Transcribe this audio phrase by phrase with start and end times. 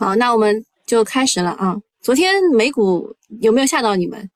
[0.00, 1.76] 好，那我们就开始了啊。
[2.00, 4.30] 昨天美股有没有吓到你们？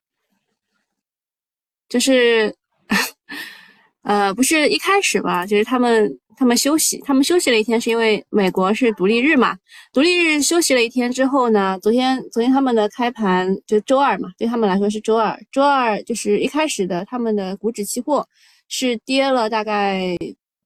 [1.88, 2.54] 就是，
[4.04, 5.46] 呃，不是一开始吧？
[5.46, 9.57] 就是他们他们休息，他们休息了一天，是因为美国是独立日嘛？
[9.91, 15.35] 独立日休息了一天之后呢，昨天昨天他们的开盘就周二嘛，对他们来说是周二。
[15.51, 18.29] 周二就是一开始的他们的股指期货
[18.69, 20.15] 是跌了大概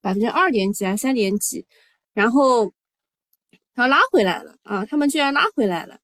[0.02, 1.64] 百分之二点几啊，三点几，
[2.14, 2.72] 然后
[3.78, 5.96] 他拉回来了啊，他们居然拉回来了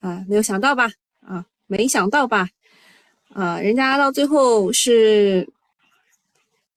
[0.00, 0.90] 啊，没有想到吧？
[1.20, 2.48] 啊，没想到吧？
[3.34, 5.46] 啊，人家到最后是，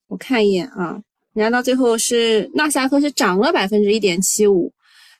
[0.08, 1.00] 我看一眼啊，
[1.32, 4.70] 人家到最后是纳斯达克是涨了百分之一点七五，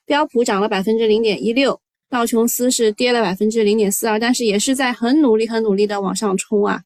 [0.05, 6.83] 标普涨了百分之零点一六，道琼斯是跌了百分之零点四二，但是也是在很努力、很努力的往上冲啊。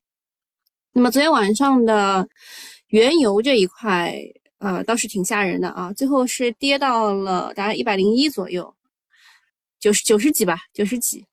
[0.93, 2.25] 那么昨天晚上的
[2.87, 4.17] 原油这一块，
[4.59, 8.73] 呃，倒是挺吓人的啊，最后是跌到了大概一百零一左右，
[9.79, 11.25] 九十九十几吧，九十几。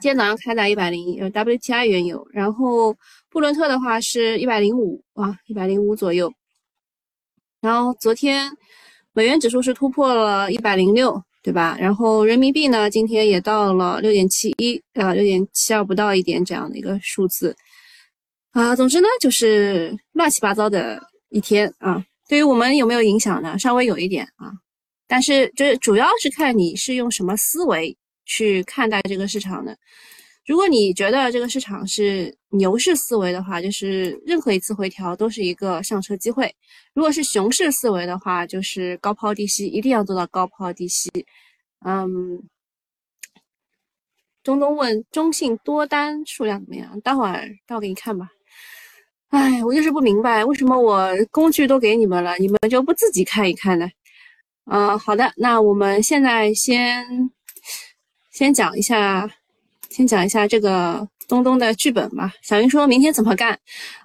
[0.00, 2.96] 今天早上开在一百零一，呃，WTI 原油，然后
[3.28, 6.32] 布伦特的话是一百零五啊，一百零五左右。
[7.60, 8.50] 然后昨天
[9.12, 11.76] 美元指数是突破了一百零六，对吧？
[11.78, 17.54] 然后人民币呢，今天也到了六点七一，啊，六点七二不到一点这样的一个数字
[18.52, 18.74] 啊。
[18.74, 22.02] 总之呢，就是乱七八糟的一天啊。
[22.30, 23.58] 对于我们有没有影响呢？
[23.58, 24.52] 稍微有一点啊，
[25.08, 27.96] 但是就是主要是看你是用什么思维。
[28.26, 29.76] 去看待这个市场的，
[30.46, 36.46] 如果你觉得这个市场是牛市思维的话，就是任何一次回调都是一个上车机会；
[36.94, 41.10] 如果是熊市思维的话，就是高抛低吸，一定要做到高抛低吸。
[41.84, 42.40] 嗯，
[44.44, 47.00] 中东问中信多单数量怎么样？
[47.00, 48.28] 待会儿待会儿给你看吧。
[49.30, 53.88] 哎，我就是不明白，为什么我工具都给你们了，你们就不自己看一看呢？
[54.66, 57.30] 嗯，好的，那我们现在先。
[58.32, 59.28] 先讲一下，
[59.90, 62.32] 先讲一下这个东东的剧本吧。
[62.40, 63.58] 小云说明天怎么干？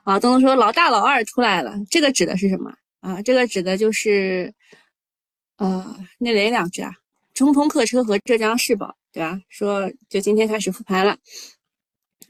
[0.03, 2.69] 啊，东东说老大老二出来了，这个指的是什么
[2.99, 3.21] 啊？
[3.21, 4.53] 这个指的就是
[5.57, 6.91] 呃那哪两只啊？
[7.33, 9.39] 中通客车和浙江世宝，对吧？
[9.47, 11.15] 说就今天开始复盘了。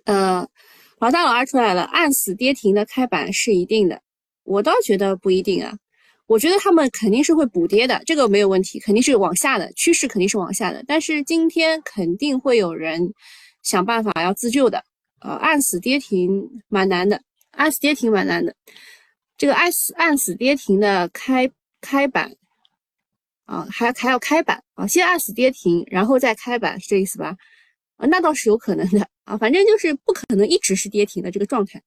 [0.03, 0.47] 呃，
[1.05, 4.01] 老大老二出来了，按死跌停的开板是一定的，
[4.43, 5.71] 我倒觉得不一定啊。
[6.25, 10.83] 我觉得他们肯定是会补跌的，这个没有问题，肯定是往下的趋势，肯定是往下的。
[10.87, 12.99] 但是今天肯定会有人
[13.61, 14.83] 想办法要自救的，
[15.19, 18.55] 呃，按死跌停蛮难的，按死跌停蛮难的。
[19.37, 21.47] 这个按死按死跌停的开
[21.81, 22.35] 开板
[23.45, 27.37] 啊，还还要开板啊，先按死跌停，然后再开板，是这意思吧？
[27.97, 31.81] 啊，那倒是有可能的啊，反正就是不可能一直是跌停的这个状态。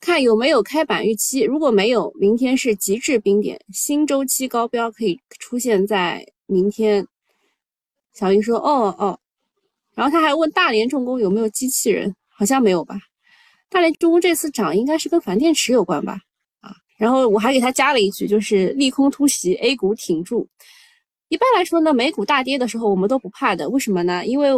[0.00, 7.06] 看有没有开板预期，如果没有，明天是极致冰点，新周期高标可以出现在明天。
[8.12, 9.18] 小鱼说：“哦哦。”
[9.96, 12.98] 然后他还问大连重工有没有机器人，好像没有吧？
[13.70, 16.18] 大连重工这次涨应该是跟钒电池有关吧？
[16.60, 20.46] 啊，然后我还给他加了一句，就是利空突袭，A 股挺住。
[21.28, 24.26] 一般来说呢，美股大跌的时候我们都不怕的，为什么呢？
[24.26, 24.50] 因为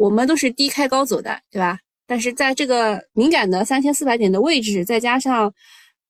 [0.00, 1.78] 我们都是低开高走的，对吧？
[2.06, 5.52] 但是在这个敏感的三千四百点的位置，再加上，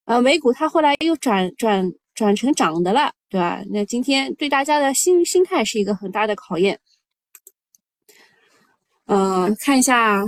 [0.04, 3.60] 呃，美股它后来又转转转成涨的了，对吧？
[3.68, 6.78] 那今天对大家的心心态是一个很大的考验。
[9.06, 10.24] 呃，看一下，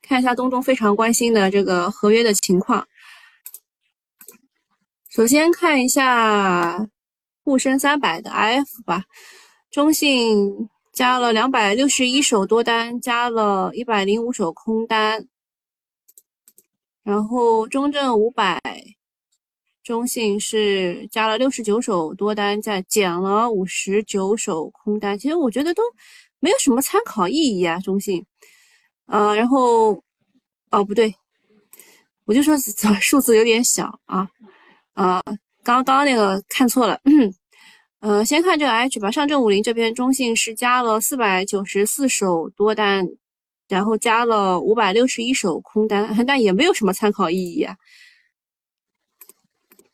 [0.00, 2.88] 看一下东东非常关心的这个合约的情况。
[5.10, 6.88] 首先看一下
[7.44, 9.04] 沪深三百的 IF 吧，
[9.70, 10.70] 中信。
[10.96, 15.26] 加了两百六十一手多单，加了一百零五手空单，
[17.02, 18.58] 然后中证五百、
[19.82, 25.18] 中信是加了六十九手多单，再减了五十九手空单。
[25.18, 25.82] 其实我觉得都
[26.40, 28.24] 没有什么参考意义啊，中信。
[29.04, 30.02] 呃，然后
[30.70, 31.14] 哦不对，
[32.24, 32.56] 我就说
[33.02, 34.26] 数字有点小啊
[34.94, 35.22] 啊，
[35.62, 36.98] 刚刚那个看错了。
[38.00, 43.08] 呃，先看这个 H 吧，上证五零这边中信是加了四百九十四手多单，
[43.68, 47.74] 然后加了五百六十一手空单， 但也没有什么参考意义啊。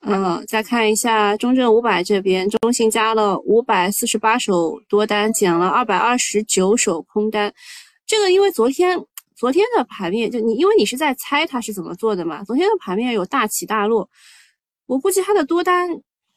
[0.01, 7.55] 嗯，再看一下中证五百这边，中信加了五百四十八手多单，减了二百二十九手空单。
[8.05, 8.99] 这个因为昨天
[9.37, 14.11] 昨天的盘面，就你因为你是在猜它是怎么做的嘛，昨天的盘面有大起大落，
[14.87, 15.89] 我估计它的多单。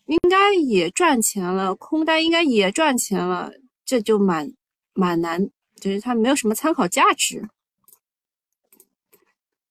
[0.05, 3.51] 应该也赚钱了，空单应该也赚钱了，
[3.83, 4.51] 这就蛮
[4.93, 5.49] 蛮难，
[5.81, 7.47] 就是它没有什么参考价值。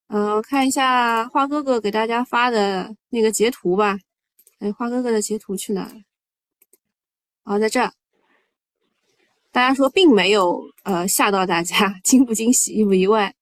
[0.08, 3.98] 嗯，看一下花哥哥给大家发的那个截图吧。
[4.58, 5.94] 哎，花哥哥的截图去哪了？
[7.44, 7.92] 哦，在这。
[9.50, 13.34] 大家说并没有呃吓到大家，惊不惊喜，意不意外？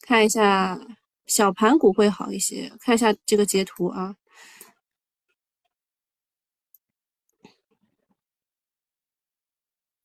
[0.00, 0.80] 看一下
[1.26, 4.16] 小盘股会好一些，看一下这个截图啊。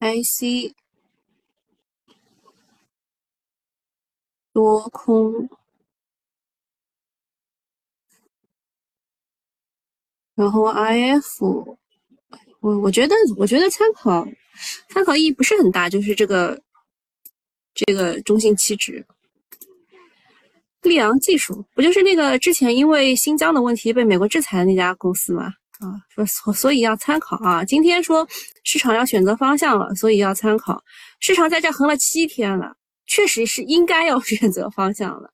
[0.06, 0.76] IC
[4.54, 5.50] 多空，
[10.36, 11.78] 然后 IF，
[12.60, 14.28] 我我觉得我觉得参考
[14.90, 16.62] 参考意义不是很大，就是这个
[17.74, 19.06] 这个中性期指，
[20.84, 25.56] 利昂技术不就是那个之前因为新疆的问题被美国制裁的那家公司吗？
[25.80, 27.64] 啊，所所以要参考啊。
[27.64, 28.28] 今天说
[28.64, 30.84] 市场要选择方向了，所以要参考。
[31.20, 32.76] 市场在这横了七天了，
[33.06, 35.32] 确实是应该要 选择方向了。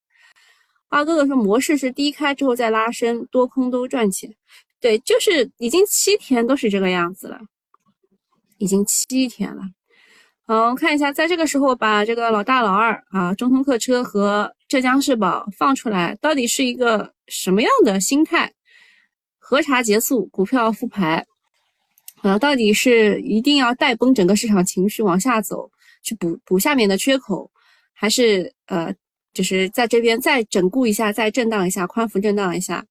[0.90, 4.30] 二哥哥说模式是低开之后再拉升，多空都赚钱。
[4.80, 7.40] 对，就是已经七天都是这个样子了，
[8.58, 9.62] 已经七天了。
[10.48, 18.52] 好，我们看一下，在这个时候把这个老大老二啊，中通客车和浙江世宝放出来，到底是一个什么样的心态？
[19.52, 21.26] 核查结束，股票复牌，
[22.22, 25.70] 啊，到底是一定要带崩整个市场情绪往下走，
[26.02, 27.52] 去补补下面的缺口，
[27.92, 28.96] 还是呃，
[29.34, 32.86] 就是在这边再整固一下，再震荡一下，宽幅震荡一下，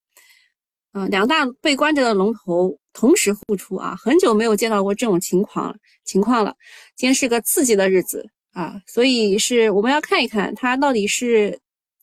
[0.93, 5.75] 嗯，两大被关着的龙头同时复出啊，很久没有见到过这种情况
[6.05, 6.55] 情况了。
[6.95, 11.59] 今天是个刺激的日子啊，所以是我们要看一看它到底是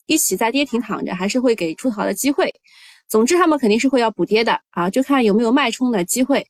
[0.06, 2.52] 一起在跌停躺着，还是会给出逃的机会。
[3.08, 6.46] 总之，他们肯定是会要补跌的啊，就看有没有脉冲的机会。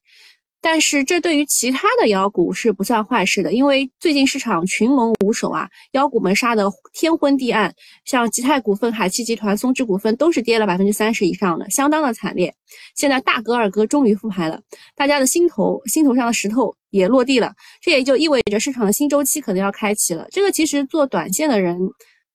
[0.60, 7.72] 但是，这对于其他的妖股是不算坏事的，因为最近市场群龙无首啊，妖股们杀的天昏地暗，
[8.04, 12.52] 像吉泰股份、海汽集团、松芝股份都是跌了百分之三十以上的，相当的惨烈。
[12.96, 14.60] 现在大哥二哥终于复牌了，
[14.96, 20.26] 大家的心头心头上的石头也落地了，这也就意味着市场的新周期可能要开启了。
[20.32, 21.78] 这个其实做短线的人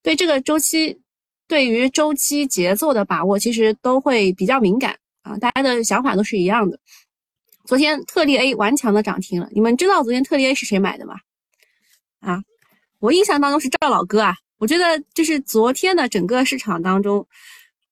[0.01, 0.97] 对这个周期。
[1.47, 6.79] 对于周期节奏的把握，其实都会比较敏感啊，大家的想法都是一样的。
[7.65, 11.15] 昨天特力 A 顽强的涨停了，你们知道昨天特力 A 是谁买的吗？
[12.21, 12.41] 啊，
[12.99, 14.35] 我印象当中是赵老哥啊。
[14.57, 17.27] 我觉得就是昨天的整个市场当中，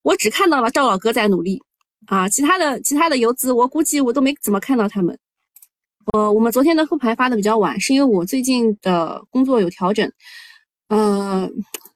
[0.02, 1.62] 我只看到了赵老哥在努力
[2.08, 5.18] 啊，其他的其他的游资，我估计我都没怎么看到他们。
[6.14, 10.12] 呃，我们昨天的复盘发的比较晚，是因为我最近的工作有调整，
[10.88, 11.50] 呃。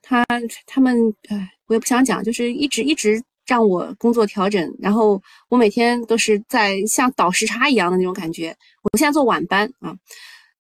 [0.08, 0.24] 他
[0.68, 0.96] 他们，
[1.30, 5.20] 哎，我也不想讲，就是一直一直让我工作调整，然后
[5.50, 8.56] 我每天都是在像倒时差一样的那种感觉。
[8.84, 9.96] 我现在做晚班啊，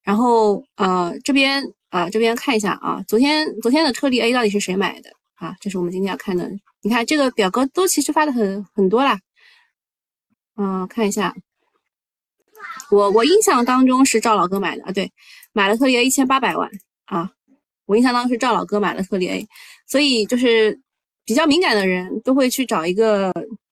[0.01, 5.56] 然后呃这边啊这边看一下啊，昨天昨天的特例 A 到底是谁买的啊？
[5.62, 6.50] 这是我们今天要看的。
[6.81, 9.19] 你看这个表格都其实发的很很多啦，
[10.57, 11.36] 嗯，看一下，
[12.89, 15.12] 我我印象当中是赵老哥买的啊，对，
[15.53, 16.68] 买了特例 A 一千八百万
[17.06, 17.31] 啊。
[17.85, 19.47] 我印象当中是赵老哥买了特力 A，
[19.87, 20.79] 所以就是
[21.23, 23.31] 比较敏感的人都会去找一个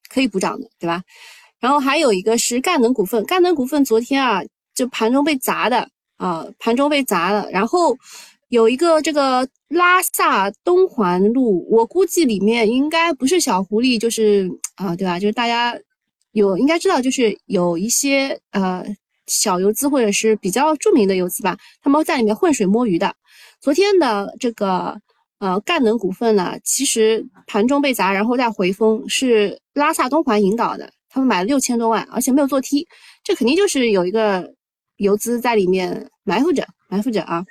[0.09, 1.01] 可以补涨的，对吧？
[1.59, 4.41] 然后还有一个是赣能股份，赣能股份昨天啊
[4.75, 5.87] 就盘中被砸的
[6.17, 7.49] 啊，盘中被砸了。
[7.51, 7.97] 然后
[8.49, 15.17] 有一个这个拉萨东环路，我估计里面应该不是小狐狸，就是啊，对吧？
[15.17, 15.73] 就是大家
[16.33, 18.85] 有应该知道，就是有一些呃
[19.27, 23.15] 小游资或者是比较著名的游资吧，他们在里面浑水摸鱼的。
[23.63, 24.99] 昨天的这个
[25.39, 32.85] 呃赣能股份呢，其实盘中被砸，然后再回风，是拉萨东环引导的，他们买了六千多万，而且没有做 T，
[33.23, 34.53] 这肯定就是有一个
[34.97, 37.41] 游资在里面埋伏着，埋伏着啊。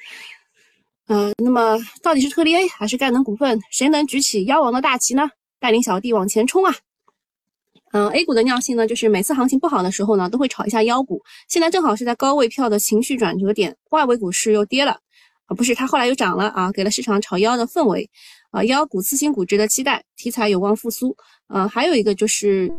[1.08, 5.30] 嗯，那么到底是特力 A 还是赣能股份，谁能举起妖王的大旗呢？
[5.58, 6.74] 带领小弟往前冲啊！
[7.94, 14.98] 嗯，A 股的尿性呢，就是每次行情不好的时候呢，都会炒一下妖股，现在正好是在高位票的情绪转折点，外围股市又跌了。
[15.54, 18.08] 不是，它后来又涨了啊，给了市场炒妖的氛围，
[18.50, 21.16] 啊，妖股次新股值得期待，题材有望复苏。
[21.48, 22.72] 呃，还有一个就是，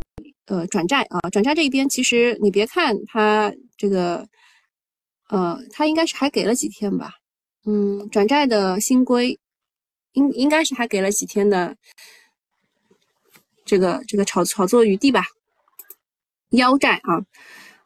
[0.45, 4.27] 呃，转债啊，转债这一边其实你别看它这个，
[5.29, 7.11] 呃，它应该是还给了几天吧，
[7.65, 9.39] 嗯，转债的新规
[10.13, 11.75] 应应该是还给了几天的
[13.65, 15.23] 这个这个炒炒作余地吧，
[16.49, 17.21] 妖债啊。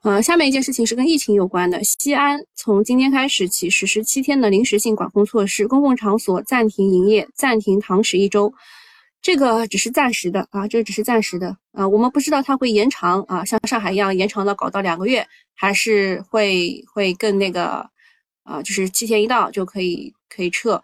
[0.03, 1.83] 呃，下面一件事情是跟疫情有关的。
[1.83, 8.53] 西安从今天开始起实施七天的临时性管控措施，公共场所暂停营业，暂停堂食一周。
[9.21, 11.85] 这个只是暂时的啊，这个只是暂时的啊。
[11.85, 17.89] 我们不知道它会延长啊，像上海一样延长到搞到两个月，还是会会更那个
[18.43, 20.81] 啊，就是七天一到就可以可以撤。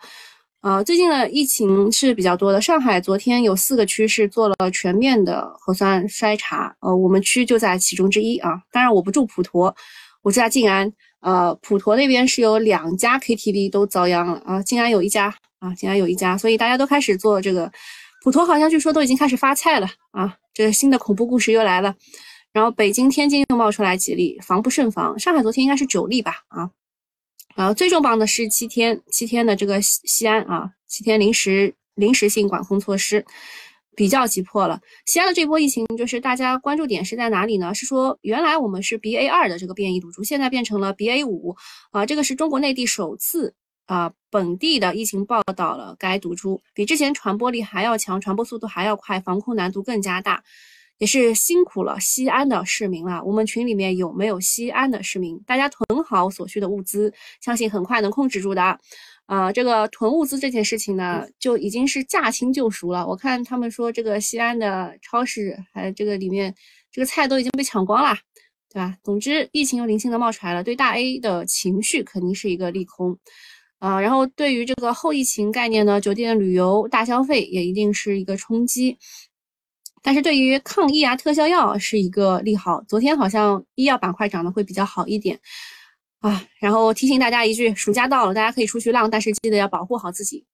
[0.64, 2.62] 呃，最近的疫情是比较多的。
[2.62, 8.62] 上海昨天有四个区是做了全面的核酸筛查，呃，我们区就在其中之一啊。
[8.72, 9.76] 当然我不住普陀，
[10.22, 10.90] 我住在静安，
[11.20, 17.70] 呃，普陀那边是有两家 KTV 都遭殃了啊，静安有一家啊，静安有一家，所以大家都开始做这个。
[18.24, 21.94] 普陀好像据说都已经开始发菜了啊，这个新的恐怖故事又来了。
[22.54, 25.20] 然后北京、天津又冒出来几例，防不胜防。
[25.20, 26.36] 上海昨天应该是九例吧？
[26.48, 26.70] 啊，
[27.56, 33.24] 然后最重磅的是七天，七天的这个西西安啊，七天临时临时性管控措施
[33.96, 34.82] 比较急迫了。
[35.06, 37.74] 西安的这波疫情，就是大家关注点是在哪里呢？
[37.74, 41.56] 是说原来我们是 BA 二的这个变异毒株，现在变成了 BA 五
[41.92, 43.54] 啊，这个是中国内地首次
[43.86, 50.44] 啊本地的疫情报道了该毒株，比之前传播力还要强，传播速度还要快，防控难度更加大。
[50.98, 53.24] 也是辛苦了西安的市民了。
[53.24, 55.38] 我们群里面有没有西安的市民？
[55.46, 58.78] 大家囤好所需的物资，相信很快能控制住的。
[59.26, 63.08] 啊，这个囤物资这件事情呢，就已经是驾轻就熟了。
[63.08, 66.54] 我看他们说，这个西安的超市还这个里面
[66.92, 68.18] 这个菜都已经被抢光了，
[68.70, 68.96] 对吧？
[69.02, 73.18] 总之，疫情又零星的冒出来了，对大 A 的情绪肯定是一个利空。
[73.80, 78.98] 啊，然后对于这个后疫情概念呢，酒店旅游大消费也一定是一个冲击。
[80.04, 82.84] 但是对于抗疫啊，特效药是一个利好。
[82.90, 85.40] 昨天好像医药板块涨得会比较好一点
[86.20, 86.46] 啊。
[86.60, 90.46] 然后提醒大家一句，暑假到了，大家可以出去浪，但是记得要保护好自己。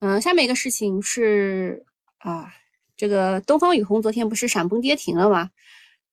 [0.00, 1.86] 嗯，下面一个事情是
[2.18, 2.52] 啊，
[2.96, 5.50] 这个东方雨虹昨天不是闪崩跌停了吗？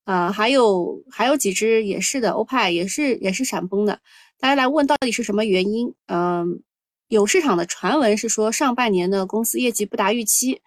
[0.04, 4.00] 啊，还有还有几只也是的，欧派也是也是闪崩的。
[4.40, 5.92] 大家来问到底是什么原因？
[6.06, 6.62] 嗯，
[7.08, 10.62] 有市场的传闻是说上半年的公司业绩不达预期。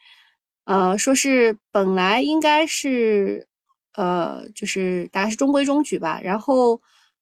[0.71, 3.49] 呃，说是本来应该是，
[3.95, 6.21] 呃，就是大概是中规中矩吧。
[6.23, 6.81] 然后，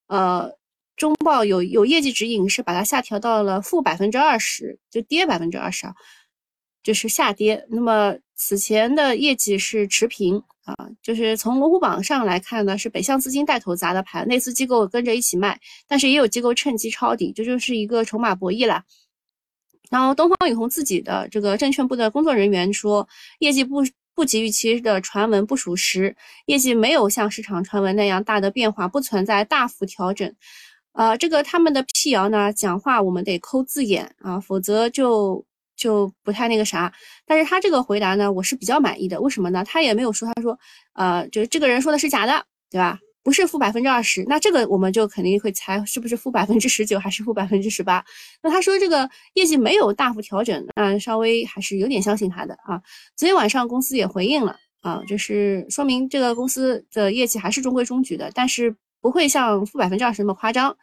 [0.09, 0.53] 呃，
[0.97, 5.95] 中报有有业绩指引是把它下调到了负百分之二十，就跌百分之二十啊，
[6.83, 7.65] 就是下跌。
[7.71, 10.37] 那么此前的业绩是持平
[10.67, 18.83] 啊，就是从龙虎榜上来看呢，是北向资金带头砸的盘，内资机构跟着一起卖，但是也有机构趁机抄底，这就是一个筹码博弈了。
[19.91, 23.83] 然后东方雨虹自己的这个证券部的工作人员说，业绩不
[24.15, 26.17] 不及预期的传闻不属实，
[26.47, 30.35] 业绩没有像市场传闻那样大的变化，不存在大幅调整。
[30.93, 35.45] 呃，这个他们的辟谣呢，讲话我们得抠字眼啊，否则就
[35.77, 36.93] 就不太那个啥。
[37.25, 39.21] 但是他这个回答呢，我是比较满意的。
[39.21, 39.65] 为什么呢？
[39.65, 40.59] 他也没有说，他说，
[40.95, 42.99] 呃，就是这个人说的是假的，对吧？
[43.29, 48.03] 不是负百分之二十，那这个我们就肯定会猜是不是负百分之十九还是负百分之十八。
[48.43, 52.81] 那他说这个业绩没有大幅调整，那稍微还是有点相信他的啊。
[53.17, 60.75] 昨天晚上公司也回应了啊，就是说明这个公司的业绩还是中规中矩的，但是不会像负百分之二十那么夸张。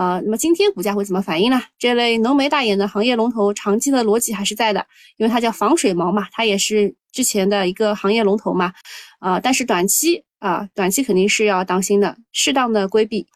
[0.00, 1.60] 呃，那么今天股价会怎么反应呢？
[1.78, 4.86] 这类浓眉大眼的行业龙头，长期的逻辑还是在的，
[5.18, 8.72] 因为它叫防水毛嘛，它也是之前的一个行业龙头嘛。
[9.18, 10.24] 啊，但是短期。
[10.38, 13.26] 啊，短期肯定是要当心的，适当的规避，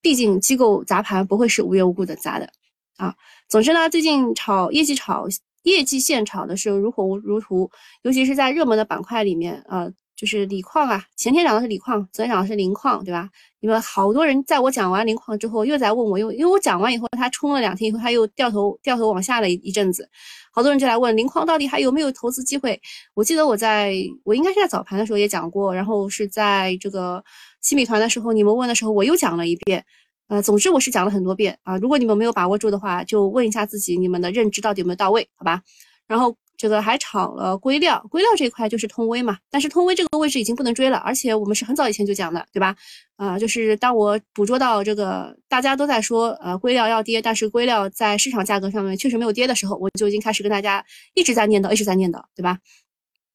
[0.00, 2.48] 毕竟机构砸盘不会是无缘无故的砸的
[2.96, 3.12] 啊。
[3.48, 5.26] 总之呢，最近炒业绩炒
[5.64, 7.68] 业绩线炒的是如火如荼，
[8.02, 9.92] 尤其是在热门的板块里面，呃。
[10.20, 13.26] 就是锂矿啊，前天涨的是锂矿，昨天涨的是磷矿，对吧？
[13.60, 20.06] 你们好多人在我讲完磷矿之后，又在问我，因为因为我讲完以后，它冲了两天以后，它又掉头掉头往下了一一阵子，
[20.52, 22.78] 好多人就来问磷矿到底还有没有投资机会？
[23.14, 27.24] 我记得我在我应该是在早盘的时候也讲过，然后是在这个
[27.62, 29.82] 新米团的时候，你们问的时候我又讲了一遍，
[30.28, 31.78] 呃，总之我是讲了很多遍啊。
[31.78, 35.26] 如果你们没有把握住的话，就问一下自己，你们的认知到底有没有到位？
[35.36, 35.62] 好吧，
[36.06, 36.36] 然后。
[36.60, 42.76] 这个还炒了硅料，硅料这一块就是通威嘛，但是通威这个位置已经不能追了，而且我们是很早以前就讲的，对吧？
[43.16, 52.58] 啊，就是当我捕捉到这个大家都在说，呃，硅料要跌，但是硅料在市场价格上面确实没有跌的时候，我就已经开始跟大家一直在念叨，一直在念叨，对吧？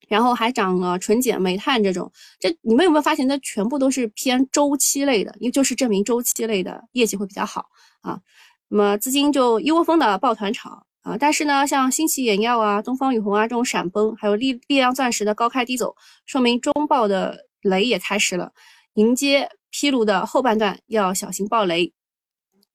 [0.08, 7.65] 然后还涨了纯碱、煤炭这种，这你们有没有发现，它全部都是偏周期类的，因为就是证明周期类的业绩会比较好
[8.01, 8.20] 啊。
[8.67, 10.85] 那么资金就一窝蜂的抱团炒。
[11.05, 15.95] 啊，但是呢，像新奇眼药啊、东方雨虹啊这种闪崩，还有力力量钻石的高开低走，
[16.25, 18.51] 说明中报的雷也开始了，
[18.95, 21.93] 迎接披露的后半段要小心爆雷，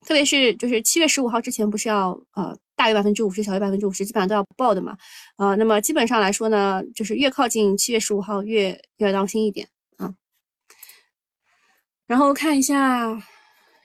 [0.07, 4.97] 特别是就是七月十五号之前不是要呃大于百分之五十，小于百分之五十，基本上都要爆的嘛，
[5.35, 10.15] 啊，那么基本上来说呢，就是越靠近七月十五号越越要当心一点啊，
[12.07, 13.21] 然后看一下。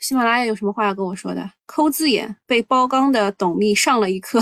[0.05, 1.51] 喜马拉雅有什么话要跟我说的？
[1.65, 4.39] 抠字眼被包钢的董秘上了一课。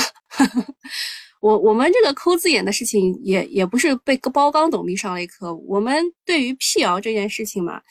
[1.40, 5.56] 我我们这个抠字眼的事情也也不是被包钢董秘上了一课。
[5.56, 7.82] 我们对于辟谣这件事情嘛，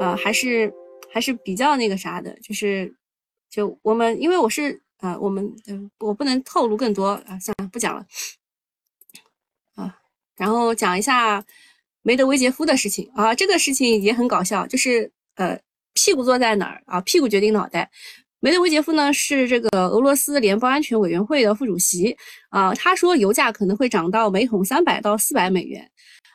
[0.00, 0.72] 呃，还是
[1.12, 2.92] 还是比较那个啥的，就是
[3.48, 5.48] 就我们因为我是啊，我们
[6.00, 8.04] 我不能透露更多啊，算了，不讲了
[9.76, 9.96] 啊。
[10.34, 11.44] 然后讲一下
[12.02, 15.56] 梅德韦杰夫的事情啊，这个事情也很搞笑，就是呃。
[15.94, 17.00] 屁股坐在哪儿啊？
[17.02, 17.90] 屁股决定脑袋。
[18.40, 22.16] 梅德韦杰夫呢是这个俄罗斯联邦安全委员会的副主席
[22.50, 25.88] 啊，他说油价可能会涨到每桶三百到四百美元。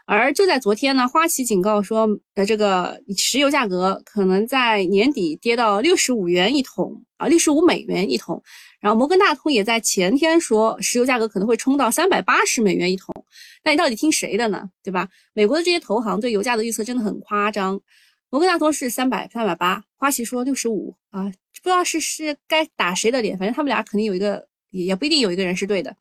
[0.05, 8.41] 而就在昨天呢，花旗警告说，呃，这个石油价格可能在年底跌到六十五元一桶啊，六十五美元一桶。
[8.79, 13.13] 然后摩根大通也在前天说，石油价格可能会冲到三百八十美元一桶。
[13.65, 14.69] 那你到底听谁的呢？
[14.81, 15.09] 对吧？
[15.33, 17.77] 美国的这些投行对油价的预测真的很夸张。
[18.29, 25.95] 摩根大通是三百三百八，花旗说六十五啊，不知道是是该打谁的脸，反正他们俩肯定有一个，也不一定有一个人是对的。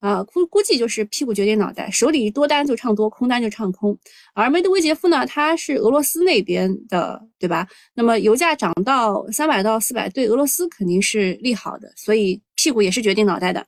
[0.00, 3.96] 啊，估估计就是屁股决定脑袋，手里多单就唱多，空单就唱空。
[4.34, 7.68] 而梅德韦杰夫呢，他是俄罗斯那边的，对吧？
[7.94, 13.64] 那么油价涨到三百到四百，对俄罗斯肯定是利好的，所以屁股也是决定脑袋的。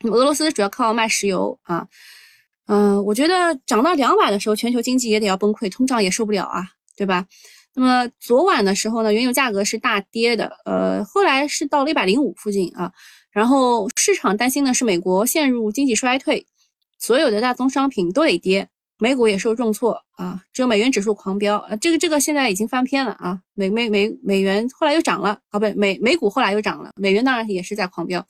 [0.00, 1.86] 那么俄罗斯主要靠卖石油啊，
[2.66, 6.64] 嗯，我觉得涨到两百的时候，全球经济也得要崩溃，通胀也受不了啊，
[6.96, 7.26] 对吧？
[7.74, 12.92] 那么昨晚的时候呢，原油价格是大跌的，呃，后来是到了一百零五附近啊。
[13.30, 16.46] 然后市场担心的是美国陷入经济衰退，
[16.98, 18.68] 所有的大宗商品都得跌，
[18.98, 28.26] 美股也受重挫啊，只有美元指数狂飙啊，这个这个现在已经翻篇了啊，美美美美元后来又涨了啊，不美美股后来又涨了，美元当然也是在狂飙。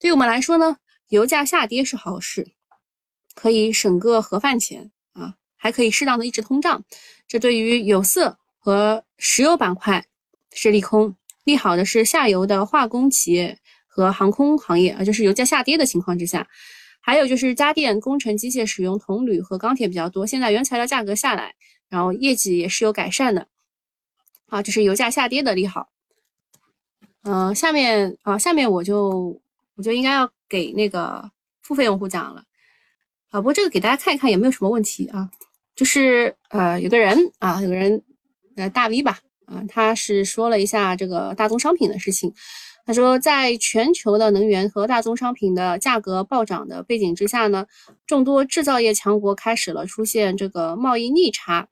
[0.00, 0.78] 对于我们来说呢，
[1.10, 2.48] 油价下跌是好事，
[3.34, 4.90] 可以省个盒饭钱，
[5.64, 6.84] 还可以适当的抑制通胀，
[7.26, 10.04] 这对于有色和石油板块
[10.52, 13.58] 是利空，利好的是下游的化工企业。
[13.86, 16.48] 和航空行业啊，就是油价下跌的情况之下，
[17.00, 20.26] 还有就是家电、工程机械使用铜铝和钢铁比较多。
[20.26, 21.54] 现在原材料价格下来，
[21.88, 23.46] 然后业绩也是有改善的，
[24.48, 25.90] 啊，这是油价下跌的利好。
[27.22, 29.40] 嗯，下面啊，下面我就
[29.76, 31.30] 我就应该要给那个
[31.62, 32.42] 付费用户讲了
[33.30, 35.30] 啊，不过这个给大家看一看也没有什么问题啊，
[35.74, 38.02] 就是呃，有个人啊，有个人
[38.56, 42.32] 呃大 V 吧，啊，他是说了一下这个大宗商品的事情。
[42.86, 47.64] 他说，在全球的能源和大宗商品的价格暴涨的背景之下呢，
[48.06, 51.66] 众多制造业强国开始了出现这个贸易逆差。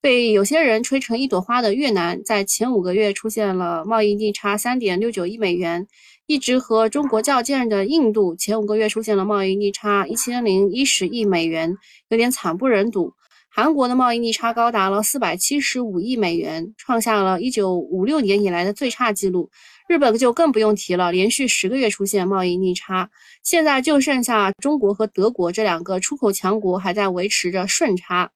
[0.00, 5.86] 被有些人吹成一朵花的越南，在前五个月出现了贸易逆差三点六九亿美元；
[6.26, 11.76] 一直和中国较劲的印度，前五个月出现了贸易逆差一千零一十亿美元，
[12.10, 13.12] 有点惨不忍睹。
[13.50, 19.50] 韩国的贸易逆差高达了四百七十五亿美元，创下了一九五六年以来的最差记录。
[19.88, 23.10] 日本就更不用提了，连续十个月出现贸易逆差，
[23.42, 28.30] 现在就剩下中国和德国这两个出口强国还在维持着顺差。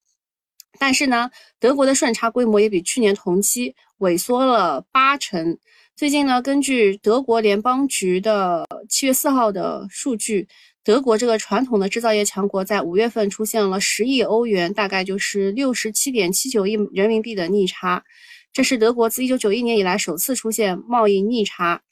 [0.78, 5.58] 但是呢，德国的顺差规模也比去年同期萎缩了八成。
[5.94, 10.48] 最近呢，根据德国联邦局的七月四号的数据，
[10.84, 18.02] 德国这个传统的制造业强国在五月份出现了十亿欧元，大概就是六十七点七九亿人民币的逆差。
[18.52, 21.82] 这是德国自1991年以来首次出现贸易逆差，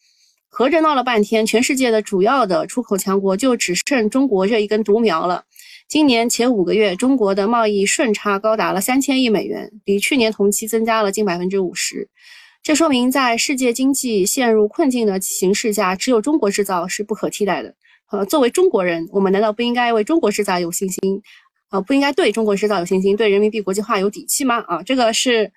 [0.48, 5.44] 合着闹了半天，全世界的主要的出口强国就只剩中国这一根独苗了。
[5.86, 12.08] 今年前五个月，中国的贸易顺差高达了三千亿美元，比去年同期增加了近百分之五十。
[12.60, 17.76] 这说明在世界经济陷入困境的形势下，只有中国制造是不可替代的。
[18.10, 21.22] 呃，作为中国人，我们难道不应该为中国制造有信心？
[21.68, 24.56] 啊，不应该对中国制造有信心，对人民币国际化有底气吗？
[24.66, 25.52] 啊，这个是。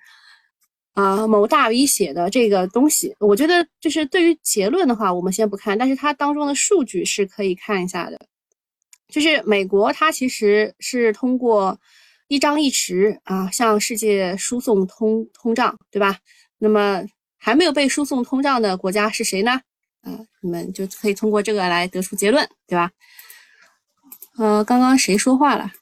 [0.94, 8.28] 啊，某大 V 写的这个东西，我觉得就是对于结论的话，我们先不看，但是它当中的数据是可以看一下的。
[9.08, 11.76] 就是美国，它其实是通过
[12.28, 16.16] 一张一弛啊，向世界输送通通胀，对吧？
[16.58, 17.04] 那么
[17.38, 19.62] 还没有被输送通胀的国家是谁呢？
[20.04, 22.90] 啊，你们就可以通过这个来得出结论，对吧？
[24.36, 25.72] 呃，刚刚谁说话了？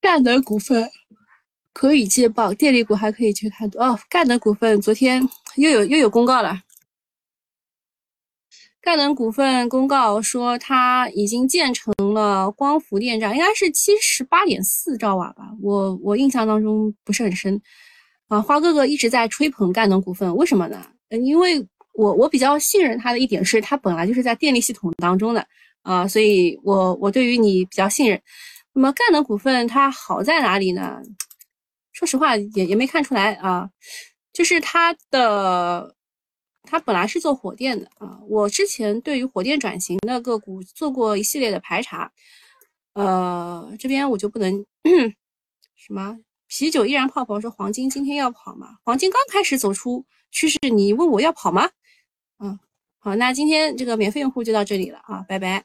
[0.00, 0.90] 赣能股份
[1.72, 3.98] 可以借报，电力股还可以去看多哦。
[4.10, 6.62] 赣能股份昨天又有又有公告了，
[8.82, 17.62] 赣能股份公告说它已经建成了光伏电站，应该是七十八点四兆瓦吧，我我印象当中不是很深
[18.32, 18.40] 啊。
[18.40, 20.86] 花哥哥一直在吹捧赣能股份，为什么呢？
[21.10, 21.64] 嗯，因为
[21.94, 25.46] 我我比较信任他的一点是，他本来就是在电力系统当中的
[25.82, 28.20] 啊，所以我我对于你比较信任。
[28.72, 31.02] 那么赣能股份它好在哪里呢？
[31.92, 33.68] 说实话也也没看出来啊，
[34.32, 35.94] 就是它的
[36.62, 38.18] 它本来是做火电的啊。
[38.26, 42.10] 我之前对于火电转型的个股做过一系列的排查，
[42.94, 44.64] 呃，这边我就不能
[45.76, 46.16] 什么
[46.54, 48.76] 啤酒依然泡泡说黄金今天要跑吗？
[48.84, 51.70] 黄金刚开始走出趋势，你问我要跑吗？
[52.40, 52.58] 嗯，
[52.98, 55.64] 好，那今天这个免费用户就到这里了啊，拜拜。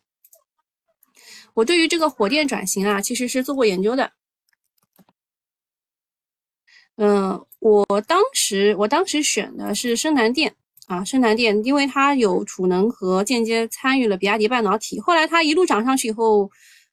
[1.55, 4.13] 我对于这个火电转型啊，其实是做过研究的。
[6.95, 10.55] 嗯我当时我当时选的是深南电
[10.87, 15.01] 啊，深南电，因为它有储能和间接参与了比亚迪半导体。
[15.01, 16.49] 后来它一路涨上去以后，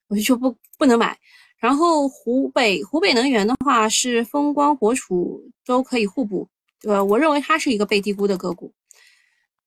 [0.08, 1.16] 我就不不能买。
[1.64, 6.46] 然后湖北湖北能源的话是风光火储都可以互补，
[6.82, 8.70] 呃，我认为它是一个被低估的个股。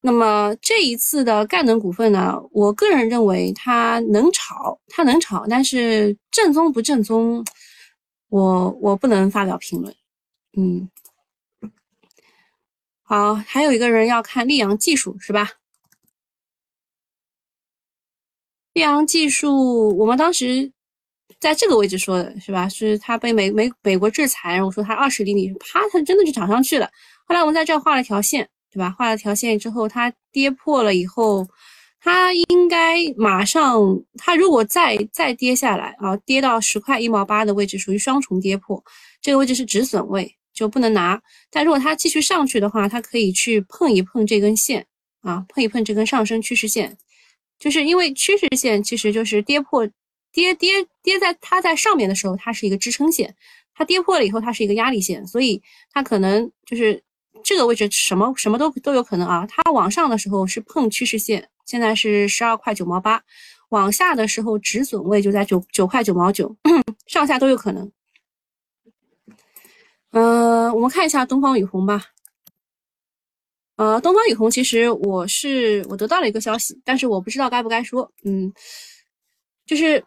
[0.02, 7.44] 那么这一次的赣能股份呢，我个人认为它能炒，它能炒，但是正宗不正宗，
[8.30, 9.96] 我我不能发表评论。
[10.56, 10.88] 嗯，
[13.02, 15.50] 好，还有一个人要看溧阳技术是吧？
[18.76, 20.72] 溧阳技术，我们当时
[21.40, 22.68] 在这个位置说的是吧？
[22.70, 26.90] 是它被美美美国制裁，然后说它二十厘米，啪，它真的就涨上去了。
[27.26, 28.48] 后来我们在这画了条线。
[28.70, 28.94] 对吧？
[28.96, 31.48] 画了条线之后，它跌破了以后，
[32.00, 33.82] 它应该马上，
[34.18, 38.84] 它如果再再跌下来啊，跌到十块一毛八的位置，属于双重跌破，
[39.20, 41.20] 这个位置是止损位，就不能拿。
[41.50, 44.86] 但如果它继续上去的话，它可以去碰一碰这根线
[45.22, 46.96] 啊，碰一碰这根上升趋势线，
[47.58, 49.88] 就是因为趋势线其实就是跌破，
[50.38, 53.36] 跌跌跌在它在上面的时候，它是一个支撑线，
[53.74, 55.60] 它跌破了以后，它是一个压力线，所以
[55.92, 57.04] 它可能就是。
[57.44, 63.24] 这个位置什么什么都都有可能啊，它往上的时候是碰趋势线，现在是十二块九毛八，
[63.70, 66.54] 往下的时候止损位就在九九块九毛九，
[67.08, 67.90] 上下都有可能。
[70.12, 72.02] 嗯，我们看一下东方雨虹吧。
[73.78, 78.12] 呃，东方雨虹其实我是我得到了一个消息，但是我不知道该不该说。
[78.26, 78.52] 嗯，
[79.68, 80.04] 就是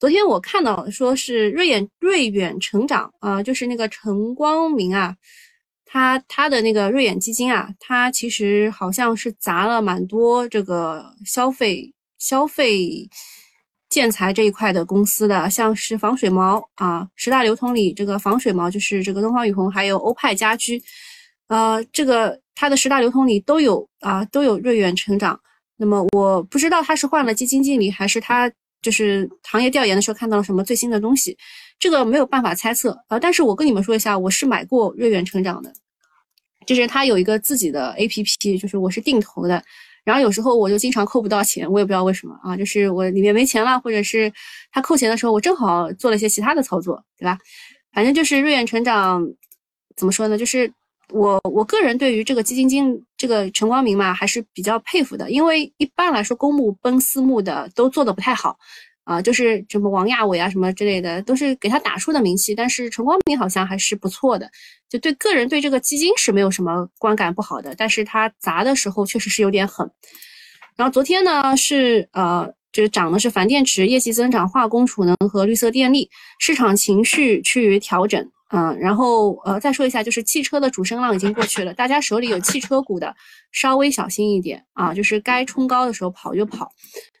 [0.00, 5.14] 昨天我看到说是瑞远瑞远成长啊，就是那个陈光明啊。
[5.86, 13.08] 他他的那个瑞远基金啊，他其实好像是砸了蛮多这个消费消费
[13.88, 20.82] 建材这一块的公司的，像是防水毛啊，十大流通里这个防水毛就是这个东方雨虹，还有欧派家居，
[21.46, 25.38] 呃，这个它的十大流通里都有啊，都有瑞远成长。
[25.76, 28.50] 那么我不知道他是换了基金经理，还是他
[28.82, 31.36] 就是行业调研的时候看到了什么最新的东西，
[31.78, 33.18] 这个没有办法猜测啊。
[33.18, 35.72] 但是我跟你们说一下，我是买过瑞远成长的。
[36.66, 39.62] 就是他有一个自己的 A P P，就是我是定投的，
[40.02, 44.32] 然后有时候我就经常扣不到钱，我也不知道为什么啊，就是我里面没钱了，或者是
[44.72, 47.36] 他扣钱的时候，我正好做了一些其他的操作，对吧？
[47.92, 49.22] 反正就是瑞远成长，
[49.94, 50.38] 怎么说呢？
[50.38, 50.72] 就是
[51.10, 58.56] 我我个人对于这个基金经这个陈光明嘛，还是比较佩服的，因为一般来说公募奔私募的都做的不太好。
[59.04, 62.54] 啊，就是什么王亚伟啊，什么之类的，都是给他打出的名气。
[62.54, 64.50] 但是陈光明好像还是不错的，
[64.88, 67.74] 就对个人对这个基金是没有什么观感不好的。
[67.76, 69.86] 但是他砸的时候确实是有点狠。
[70.74, 78.26] 然后昨天呢是呃，就是涨的是钒电池、业绩增长、化工储能和绿色电力，市场情绪趋于调整。
[78.56, 83.12] 嗯，然后呃再说一下，就是汽车的主升浪已经过去了，大家手里有汽车股的
[83.50, 86.70] 稍微小心一点啊，就是该冲高的时候跑就跑。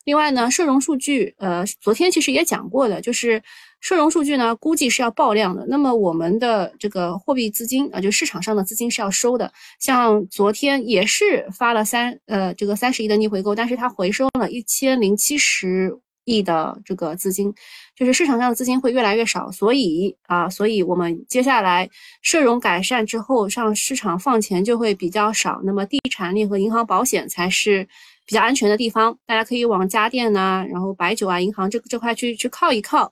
[0.04, 3.42] 另外呢，社融数据，呃，昨天其实也讲过的，就是
[3.80, 5.66] 社融数据呢，估计是要爆量的。
[5.66, 9.52] 那么我们的这个货币资金啊，就市场上的资金是要收的。
[9.80, 17.54] 像昨天也是发了三呃这个三十亿的逆回购，但是它回收了一千零七十亿的这个资金，
[17.96, 19.50] 就是市场上的资金会越来越少。
[19.50, 21.88] 所以啊，所以我们接下来
[22.22, 25.60] 社融改善之后，上市场放钱就会比较少。
[25.64, 27.88] 那么地产类和银行保险才是。
[28.26, 33.06] 比较安全的地方，大家可以往家电呐，然后白酒啊、银行这这块去去靠一靠，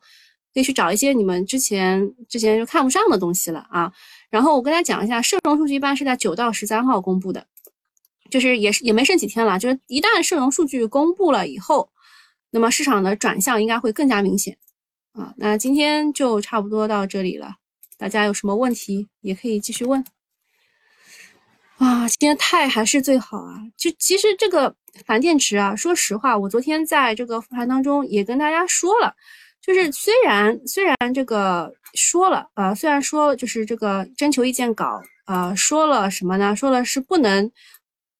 [0.54, 3.92] 可以去找一些你们之前之前就看不上的东西了啊。
[4.30, 7.46] 然后我跟大家讲一下，社融数据一般是在九到十三号公布的，
[8.30, 11.90] 就是也是也没剩几天了，就是一旦社融数据公布了以后，
[12.52, 14.56] 那么市场的转向应该会更加明显
[15.12, 15.34] 啊。
[15.36, 17.56] 那今天就差不多到这里了，
[17.98, 20.04] 大家有什么问题也可以继续问。
[21.78, 23.58] 啊，今天钛还是最好啊！
[23.76, 24.72] 就其实这个
[25.04, 29.12] 钒电池啊，说实话，我昨天在这个复盘当中也跟大家说了，
[29.60, 36.54] 就是虽然虽然这个说了啊，虽然说就是这个征求意见稿啊，说了什么呢？
[36.54, 37.50] 说了是不能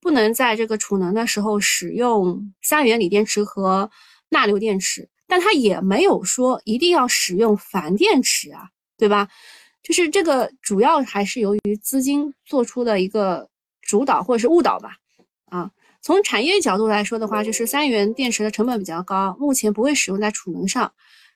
[0.00, 3.88] 不能在这个储能的时候使用三元锂电池和
[4.32, 9.28] 钠硫电池，但它也没有说一定要使用钒电池啊，对吧？
[9.84, 13.48] 就是这个主要还是由于资金做出的一个。
[13.84, 14.92] 主导或者是误导吧，
[15.46, 15.68] 啊，
[16.00, 20.90] 从产业角度来说的话，就是三元电池的成本比较高，目前不会使用在储能上。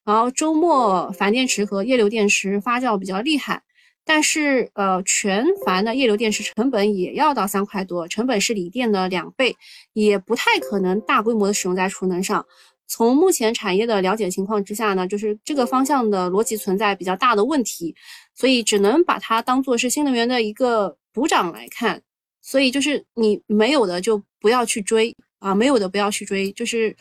[0.05, 3.65] 然后周末钒电池和液流电池发酵比较厉害，
[4.05, 9.57] 但是呃，全钒的液流电池成本也要到三块多，成本是锂电的两倍，
[9.93, 12.47] 也不太可能大规模的使用在储能上。
[12.89, 17.95] 从目前产业的了解情况之下呢，就是这个方向的逻辑存在比较大的问题，
[18.35, 22.01] 所以只能把它当做是新能源的一个补涨来看。
[22.41, 26.97] 所以就是你没有的就不要去追啊，没有的不要去追，就是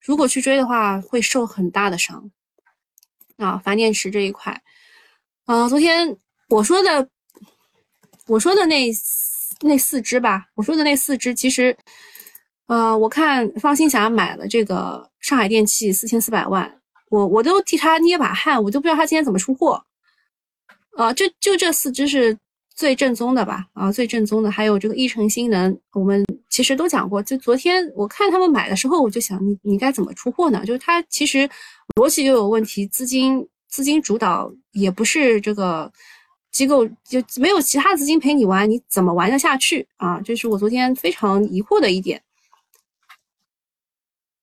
[0.00, 2.30] 如果去追的话会受很大的伤
[3.36, 3.60] 啊。
[3.62, 4.62] 钒电池这一块，
[5.44, 6.16] 啊，昨天
[6.48, 7.06] 我说的
[8.26, 8.90] 我说的那
[9.60, 11.76] 那四只吧，我说的那四只其实。
[12.72, 16.80] 呃，我看方新霞买了这个上海电气四千四百万，
[17.10, 19.84] 我我都替他捏把汗，我都不知道他今天怎么出货。
[20.96, 22.34] 呃，就就这四只是
[22.74, 23.66] 最正宗的吧？
[23.74, 27.22] 啊，最正宗的，还有这个一成新能，我们其实都讲过。
[27.22, 30.64] 就昨天我看他们买的时候，我就想，你你该怎么出货呢？
[30.64, 31.46] 就是他其实
[31.96, 35.92] 逻辑又有问题，资金资金主导也不是这个
[36.50, 40.18] 机构，就没有其他资金陪你玩，你怎么玩得下去啊？
[40.24, 42.18] 这是我昨天非常疑惑的一点。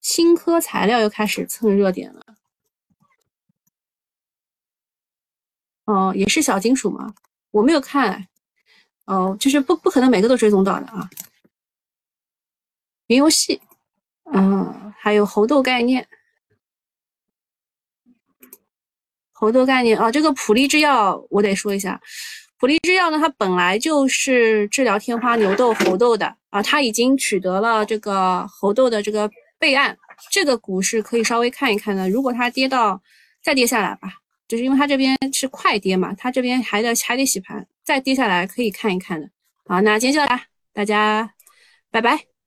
[0.02, 2.26] 新科材料又开始蹭热点了，
[5.86, 7.14] 哦，也是小金属吗？
[7.52, 8.28] 我没有看，
[9.06, 11.10] 哦，就是不不可能每个都追踪到的啊。
[13.08, 13.62] 云游戏，
[14.32, 16.08] 嗯，还有猴痘概念，
[19.34, 22.02] 猴痘概念啊，这个普利制药我得说一下，
[22.58, 29.30] 普利制药呢，它本来就是治疗天花、牛痘、猴痘的啊，它已经取得了这个猴痘的这个。
[29.60, 29.96] 备案，
[30.32, 32.10] 这个股市可以稍微看一看的。
[32.10, 33.00] 如果它跌到
[33.44, 34.14] 再跌下来吧，
[34.48, 39.30] 就是因为它这边是快跌嘛，它这边还得还得洗盘，再跌下来可以看一看的。
[39.66, 40.44] 好，那今天就到这，
[40.74, 41.34] 大家
[41.92, 42.39] 拜拜。